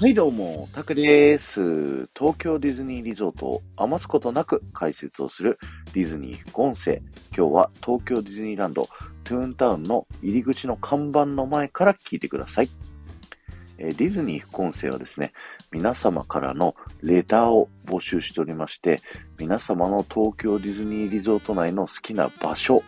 [0.00, 2.08] はいどうも、タクです。
[2.16, 5.58] 東京ディズニーリゾートを余すことなく解説をする
[5.92, 7.02] ディズニー副音声。
[7.36, 8.88] 今日は東京ディズニーランド
[9.24, 12.68] トゥーンタウンの入り口の看板の前から聞いてください。
[13.78, 15.32] えディズニー副音声はですね、
[15.72, 19.02] 皆様からのレターを募集しておりまして、
[19.36, 22.84] 皆様の東京ディズニーリゾート内の好きな場所、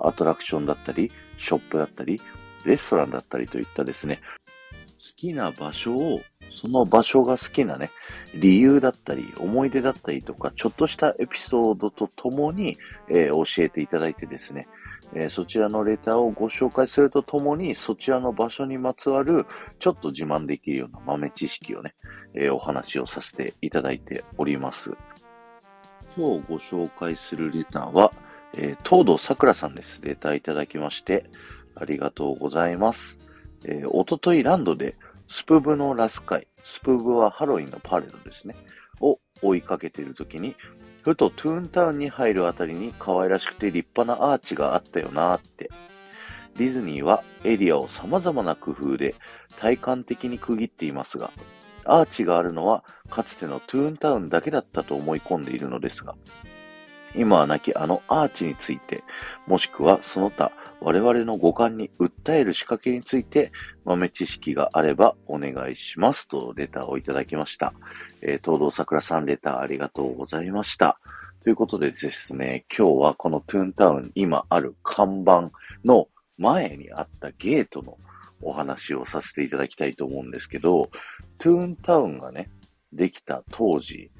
[0.00, 2.20] アトラクションだったり、ショップだったり、
[2.64, 4.20] レストランだったりといったですね、
[5.02, 6.20] 好きな場所を、
[6.52, 7.90] その場所が好きなね、
[8.34, 12.78] 理由だったり、思い出だったりとか、ちょっとしたエピソードとともに、
[13.08, 14.68] えー、教えていただいてですね、
[15.14, 19.46] えー、そちらのレターをご紹介するとともに、そちらの場所にまつわる、
[19.78, 21.94] ちょっと自慢できるような豆知識をね、
[22.34, 24.92] えー、お話をさせていただいております。
[26.16, 28.12] 今日ご紹介するレターは、
[28.54, 30.00] えー、東堂桜さんです。
[30.02, 31.24] レターいただきまして、
[31.74, 33.16] ありがとうございます。
[33.64, 34.96] えー、おとといランドで
[35.32, 38.54] スプブのラスカイ、スプブはハロウィンのパレードですね、
[39.00, 40.54] を追いかけているときに、
[41.00, 45.70] ふとトゥーンタウンに入るあたりに可愛らしくて立派なアーチがあったよなーって。
[46.58, 49.14] ディズニーはエリアを様々な工夫で
[49.58, 51.30] 体感的に区切っていますが、
[51.86, 56.14] アーチがあるのはかつてのトゥーンタウンだけだったと思い込んでいるのですが、
[57.14, 59.02] 今はなきあのアーチについて、
[59.46, 63.52] もしくはその他我々の五感に訴える仕掛けについて
[63.84, 67.72] 豆知識があればお願いしますとレターをいただきました。
[68.20, 70.98] えー、東堂桜さんレターありがとうございました。
[71.42, 75.50] ということでですね、今日はこのトゥーンタウン今ある看板
[75.84, 77.98] の前にあったゲートの
[78.40, 80.90] お話をさせていただきたいと思うんですけど、
[81.38, 82.50] トゥーンタウンがね、
[82.92, 84.10] できた当時、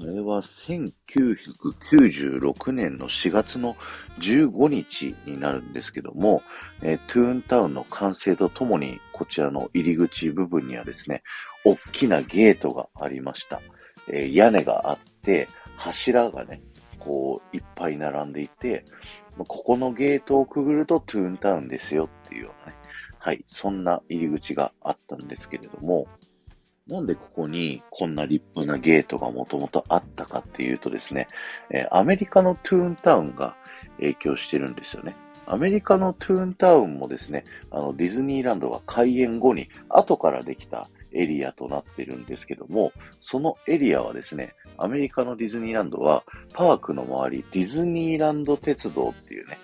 [0.00, 3.76] あれは1996年の4月の
[4.20, 6.44] 15日になるんですけども、
[6.82, 11.24] えー、トゥーンタウンの完成とともに、こちらの入り口部分にはですね、
[11.64, 13.60] 大きなゲートがありました。
[14.08, 16.62] えー、屋根があって、柱がね、
[17.00, 18.84] こう、いっぱい並んでいて、
[19.36, 22.78] ここのゲートをくぐるとトゥーンタウンですよっていうようなね、
[23.18, 26.06] はい、そんな入り口があったんですけれども、
[26.88, 31.28] なんでここにこんな立派なゲートがもともとあったかっていうとですね、
[31.70, 33.56] え、アメリカのトゥーンタウンが
[33.98, 35.14] 影響してるんですよね。
[35.46, 46.24] アメリカのトゥーンタウンもですね、あのディズニーランドが開園後に後からできたエリアとなってるんですけども、そのエリアはですね、アメリカのディズニーランドは
[46.54, 49.58] パークの周り、ディズニーランド鉄道っていうね、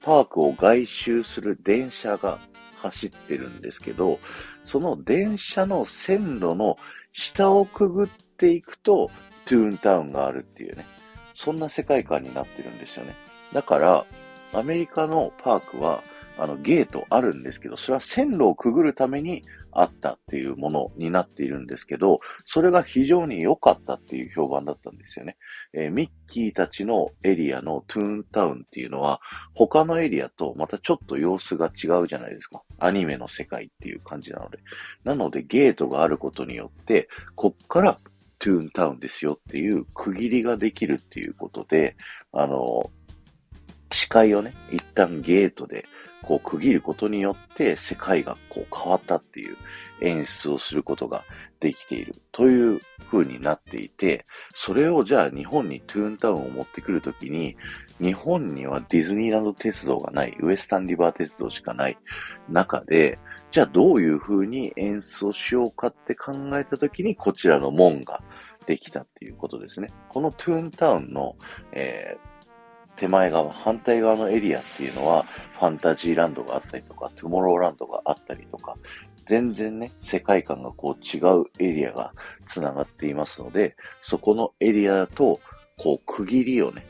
[0.00, 2.38] パークを外周する電車が
[2.76, 4.18] 走ってるんですけど、
[4.64, 6.78] その電車の線路の
[7.12, 9.10] 下をくぐっていくと、
[9.46, 10.86] トゥーンタウンがあるっていうね、
[11.34, 13.14] そんな世界観になってるんですよね。
[13.52, 14.06] だから、
[14.52, 16.02] アメリカのパークは、
[16.36, 25.36] あの、ゲートあるんですけど、それは線路をくぐるためにあったっていうものになっているんですけど、それが非常に良かったっていう評判だったんですよね。
[25.72, 29.20] えー、ミッキーたちのエリアのトゥーンタウンっていうのは、
[29.54, 32.62] 他のエリアとまたちょっと様子が違うじゃないですか。
[32.78, 34.58] アニメの世界っていう感じなので。
[35.04, 37.98] なので、ゲートがあることによって、こっから
[38.38, 41.96] トゥーンタウンですよっていう区切りができるっていうことで、
[42.32, 42.90] あの、
[43.94, 45.86] 視界をね、一旦ゲートで
[46.22, 49.56] こう区切ることによって世界がこう変わったっていう
[50.00, 51.24] 演出をすることが
[51.60, 57.56] できているという風になっていて、それをじゃあ日本にトゥーンタウンを持ってくるときに、
[58.00, 61.98] 日本にはディズニーランド鉄道がない、ウエスタンリバー鉄道しかない
[62.48, 63.18] 中で、
[63.50, 68.22] じゃあどういう風に演出をしようかって考えたときに、こちらの門が
[68.66, 69.90] できたっていうことですね。
[70.08, 71.36] このトゥーンタウンの、
[71.72, 72.33] えー
[73.04, 75.26] 手前側、反対側のエリアっていうのは、
[75.58, 78.78] ファンタジーランドがあったりとか、トゥモローランドがあったりとか、
[79.28, 82.12] 全然ね、世界観がこう違うエリアが
[82.46, 85.38] 繋がっていますので、そこのエリアだと、
[85.76, 86.86] こう区切りをね、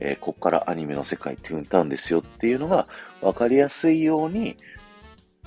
[0.00, 2.88] えー、こっからアニメの世界トゥーンタウンですよっていうのが
[3.20, 4.56] 分かりやすいように、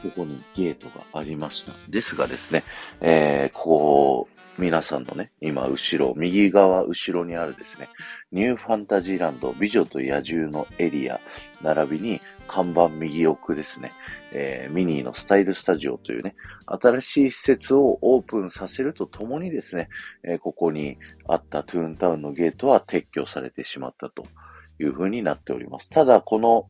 [0.06, 1.72] ここにゲートがありました。
[1.90, 2.64] ですがですね、
[3.02, 7.90] えー、こう、皆さんのね、今後ろ、右側後ろにあるですね、
[8.32, 11.20] ニューファンタジーランド、美女と野獣のエリア、
[11.62, 13.92] 並びに看板右奥ですね、
[14.32, 16.36] えー、ミニーのスタイルスタジオというね、
[16.68, 19.90] 新しい施設をオープンさせるとともにですね、
[20.24, 20.98] えー、ここに
[21.28, 24.26] あったトゥーンタウンのゲートは撤去されてしまったと
[24.80, 25.90] いう風になっております。
[25.90, 26.70] ただ、この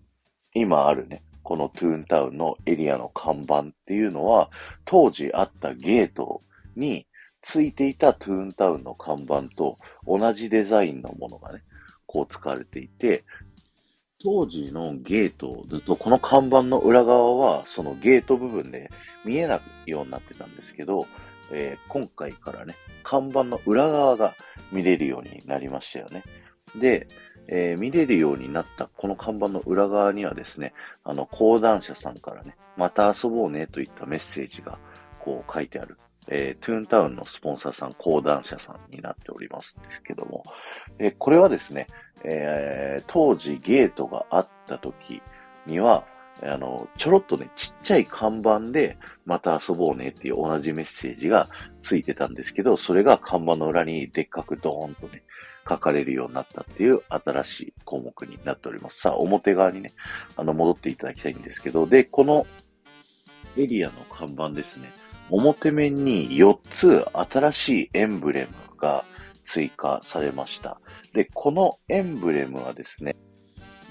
[0.56, 4.50] 今あるね、このトゥーンタウンのエリアの看板っていうのは、
[4.84, 6.42] 当時あったゲート
[6.76, 7.06] に
[7.44, 9.78] ついていたトゥーンタウンの看板と
[10.08, 11.62] 同じデザインのものがね、
[12.08, 13.24] こう使われていて、
[14.24, 18.90] 当時のゲートだと、この看板の裏側は、そのゲート部分で
[19.24, 21.06] 見えないようになってたんですけど、
[21.52, 24.34] えー、今回からね、看板の裏側が
[24.72, 26.24] 見れるようになりましたよね。
[26.80, 27.08] で、
[27.48, 30.74] えー、見れるようになったこの看板の裏側にはですね、
[31.04, 34.80] あの、講談社さんからね、また遊ぼうねといったメッセージが
[35.20, 40.44] こう書いてある、えー、トゥーンタウンのスポンサーさん、講談社さんになっておりますんですけども、
[41.00, 41.88] えー、これはですね、
[42.24, 45.22] えー、当時ゲートがあった時
[45.68, 46.06] には、
[46.44, 51.48] あの、ちょろっとね、ちっちゃい看板で、また遊ぼうねっていう同じメッセージが
[51.82, 55.24] ついてたんですけど、それが看板の裏にでっかくドーンとね、
[55.68, 59.00] 書かれるようになったっていう新しい項目になっております。
[59.00, 59.94] さあ、表側にね、
[60.36, 62.46] あの、戻っていただきたいんですけど、で、この
[63.58, 64.92] エリアの看板ですね、
[65.30, 69.06] 表面に4つ新しいエンブレムが
[69.44, 70.80] 追加されました。
[71.14, 73.16] で、このエンブレムはですね、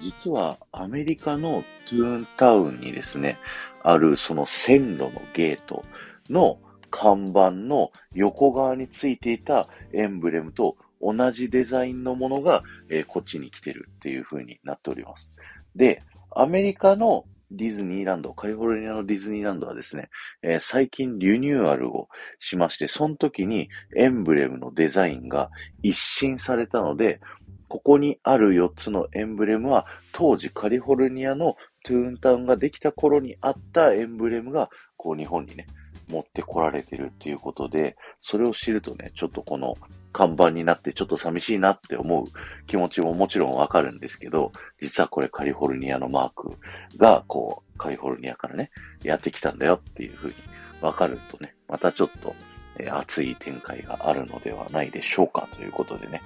[0.01, 3.39] 実はアメリカのトゥーンタウンにですね、
[3.83, 5.85] あるその線路のゲート
[6.29, 6.59] の
[6.91, 15.31] 看板の横側についていたエンブレムと同じデザインのものが、えー、こっちに来てるっていう風になっております。
[15.77, 20.09] で、アメリカのディズニーランド、カリフォルニアのディズニーランドはですね、
[20.43, 22.09] えー、最近リニューアルを
[22.41, 25.51] しまして、その時にエンブレムのデザインが
[25.83, 27.21] 一新されたので、
[27.69, 35.67] ここにある4つのエンブレムは、当時カリフォルニアのトゥーンタウンができた頃にあったエンブレムが、こう日本にね、
[36.09, 39.75] 持ってこられてるっていうことで、それを知るとね、ちょっとこの
[40.15, 42.25] 看板になってちょっと寂しいなって思う
[42.69, 46.57] 気持ちももちろんわかるんですけど、実はこれカリフォルニアのマーク
[46.97, 48.71] が、こう、カリフォルニアからね、
[49.03, 50.35] やってきたんだよっていうふうに
[50.81, 52.37] わかるとね、またちょっと、
[52.79, 56.23] えー、熱い展開があるのではないでしょうかということでね、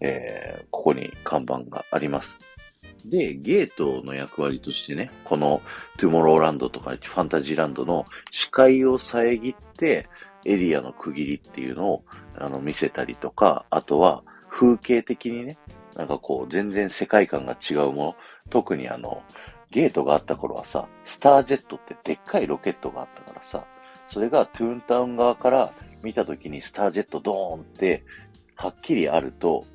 [0.00, 2.36] えー、ここに看板があります。
[3.04, 5.62] で、ゲートの役割としてね、この
[5.96, 10.08] トゥモローランドとかファンタジーランドの視界を遮って、
[10.48, 12.04] エリアの区切りっていうのを
[12.36, 15.58] あの見せたりとか、あとは風景的にね、
[15.94, 18.16] なんかこう全然世界観が違うもの、
[18.48, 19.22] 特にあの、
[19.70, 23.64] ゲートがあった頃はさ、スタージェットってでっかいロケットがあったからさ、
[24.10, 25.72] それがトゥーンタウン側から
[26.02, 28.04] 見た時にスタージェットドーンって
[28.54, 29.66] はっきりあると、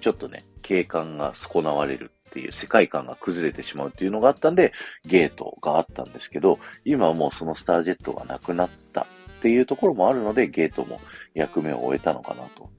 [0.00, 4.72] ちょっとね、景観が損なわれるっていう世界観が崩れてしまうっていうのがあったんで、
[5.04, 9.06] ゲートがあったんですけど、今はもうそのスタージェットがなくなった。
[9.44, 11.02] っていうところもあるので、ゲートも
[11.34, 12.70] 役目を終えたのかなと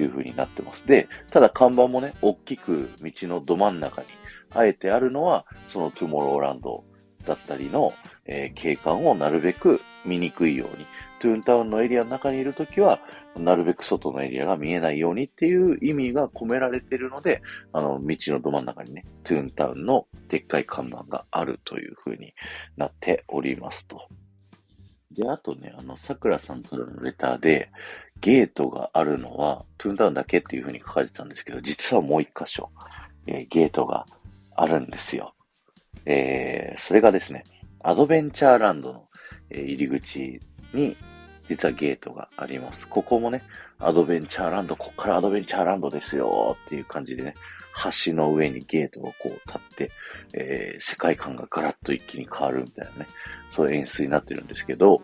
[0.00, 0.86] いうふうになってます。
[0.86, 4.06] で、ただ看板もね、大きく道のど真ん中に
[4.50, 6.84] あえてあるのは、そのトゥモローランド
[7.26, 7.92] だったりの、
[8.24, 10.86] えー、景観をなるべく見にくいように、
[11.18, 13.00] トゥーンタウンのエリアの中にいるときは、
[13.36, 17.42] なるべく外のエリアが見えないようにっていう意味が込められているので、
[17.72, 22.32] あの、道のど真ん中にね、トゥーンタウンのでっかい看板があるという風に
[22.76, 24.06] なっておりますと。
[25.14, 27.70] で、あとね、あの、桜さんからのレターで、
[28.20, 32.70] ゲートがあるのは、トゥーンタウンだけっていう風に書かれてたんですけど、実はもう一箇所、
[33.26, 34.06] えー、ゲートが
[34.54, 35.34] あるんですよ。
[36.06, 37.44] えー、それがですね、
[37.80, 39.08] アドベンチャーランドの、
[39.50, 40.40] えー、入り口
[40.72, 40.96] に
[41.48, 42.88] 実はゲートがあります。
[42.88, 43.42] ここもね、
[43.78, 47.34] アドベンチャーランド、こっからアドベンチャーランドですよっていう感じでね、
[48.04, 49.90] 橋の上にゲートをこう立って、
[50.34, 53.06] えー、世界観がガラッと一気に変わるみたいなね、
[53.50, 55.02] そういう演出になってるんですけど、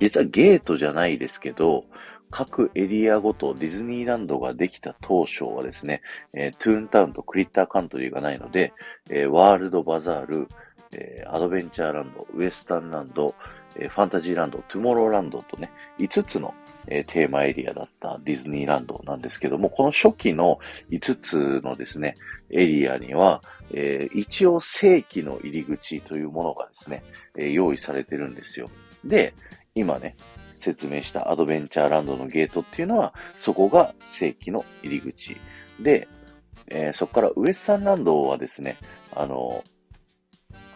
[0.00, 1.84] 実はゲートじゃないですけど、
[2.30, 8.72] 各エリアごとディズニーランドができた当初はですね、えー、トゥーンタウンとクリッターカントリーがないので、
[9.08, 10.48] えー、ワールドバザール、
[10.90, 13.36] えー、アドベンチャーランド、ウエスタンランド、
[13.76, 16.54] えファンタジーランド、トゥモローランドとね、5つの、
[16.86, 20.58] えテーマエリアだったディズニーランドなんですけども、この初期の
[20.90, 22.14] 5つのですね、
[22.50, 27.02] エリアには、えー、一応正規の入り口というものがですね、
[27.36, 28.70] えー、用意されてるんですよ。
[29.04, 29.34] で、
[29.74, 30.16] 今ね、
[30.60, 35.36] 説明したアドベンチャーランドのゲートっていうのは、そこが正規の入り口。
[35.80, 36.08] で、
[36.68, 38.78] え、そこからウエスタンランドはですね、
[39.12, 39.62] あの、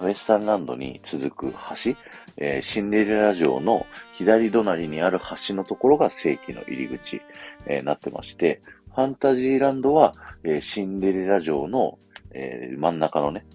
[0.00, 1.94] ウエスタンランドに続く橋、
[2.36, 3.86] えー、シンデレラ城の
[4.16, 7.20] 左隣にある橋のところが正規の入り口、
[7.66, 8.62] えー、なってまして、
[8.94, 10.14] ファンタジーランドは、
[10.44, 11.98] えー、シンデレラ城の、
[12.32, 13.46] えー、真ん中のね、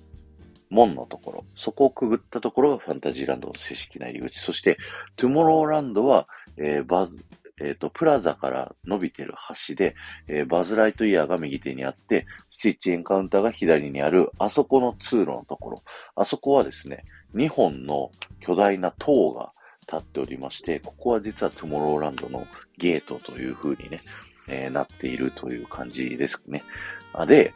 [0.70, 4.40] 門のところ、そこをくぐったところがファンタジーランドの正式な入り口。
[4.40, 4.78] そして、
[5.16, 7.24] トゥモローランドは、えー、バズ、
[7.60, 9.34] えっ、ー、と、プラザから伸びてる
[9.68, 9.96] 橋で、
[10.28, 15.84] えー、バズライトイヤーが右手にあって、スティッチエンカウンターが左にある、あそこの通路のところ。
[16.16, 17.06] あそこはですね、
[17.36, 24.02] 2本の巨大な塔が立っておりまして、ここは実はトゥモローランドのゲートという風にね、
[24.48, 26.64] えー、なっているという感じですね。
[27.14, 27.54] あで、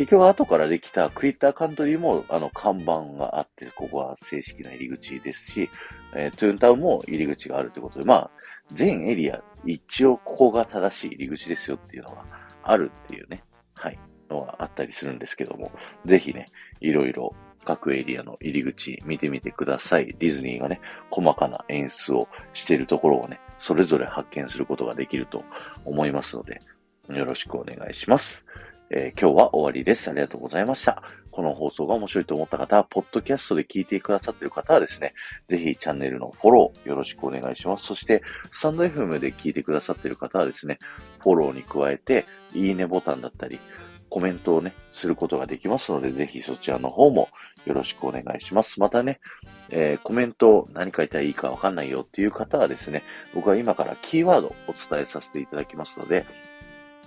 [0.00, 5.68] 結局後からできたクリッターカントリーも、あの、看板があって、ここは正式な入り口ですし、
[6.14, 8.30] えー、トゥーンタウンも入り口があるということで、まあ、
[8.72, 12.24] 全エリア、一応ここが正しい入り口ですよっていうのが
[12.62, 13.98] あるっていうね、はい、
[14.30, 15.70] のがあったりするんですけども、
[16.06, 16.46] ぜひね、
[16.80, 17.34] いろいろ
[17.66, 20.16] 各エリアの入り口見てみてください。
[20.18, 20.80] ディズニーがね、
[21.10, 25.44] 細かな演出をしているところをね、それぞれ発見することができると
[25.84, 26.62] 思いますので、
[27.10, 28.46] よろしくお願いします。
[28.92, 30.10] えー、今日は終わりです。
[30.10, 31.00] ありがとうございました。
[31.30, 35.14] この放送が面白いと思った方は、ポッドキャストで聞いてくださっている方はですね、
[35.48, 37.86] ぜひチャンネルのフォローよろしくお願いします。
[37.86, 38.20] そして、
[38.50, 40.80] スタンド FM で聞いてくださっている方はですね、
[41.20, 43.60] フォローに加えて、いいねボタンだったり、
[44.08, 47.28] コメントをね、することができますので、ぜひそちらの方も
[47.66, 48.80] よろしくお願いします。
[48.80, 49.20] またね、
[49.68, 53.04] えー、コメント何書いたらいいかわかんないよっていう方はですね、
[53.36, 56.26] 僕は今からキーワードをお伝えさせていただきますので、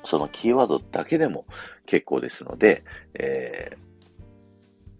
[0.05, 1.45] そのキーワードだけでも
[1.86, 2.83] 結構ですので、
[3.13, 3.72] え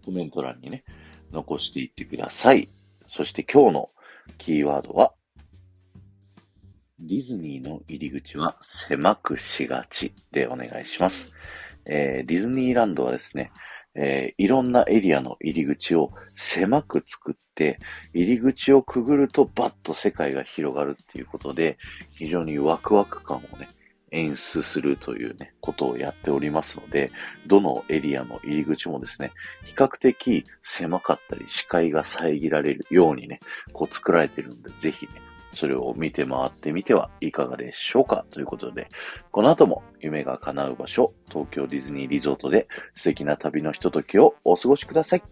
[0.02, 0.84] ー、コメント欄にね、
[1.32, 2.70] 残していってください。
[3.10, 3.90] そして今日の
[4.38, 5.14] キーワードは、
[7.00, 11.30] ディズニーの入り口は狭くしがちでお願いします。
[11.86, 13.52] えー、ディズニーランドはですね、
[13.96, 17.80] えー、いろんなエリアの入り口を狭く作って、
[18.14, 21.78] 入り口をくぐるとバッと世界が広がるっていうことで、
[22.16, 23.68] 非常にワクワク感をね、
[24.14, 27.12] 演出するというね、ことをやっておりますので、
[27.48, 29.32] どのエリアの入り口もですね、
[29.66, 33.40] 比較的狭かったり視界が遮られるようにね、
[33.74, 35.12] こう作られてるんで、ぜひね、
[35.56, 38.88] それを見て回ってみてはいかがでしょうかということで、
[39.32, 45.24] この後も夢が叶う場所、東京ディズニーリゾートで素敵な旅のひとときをお過ごしください。